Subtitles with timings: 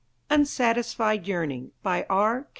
[0.31, 2.47] UNSATISFIED YEARNING BY R.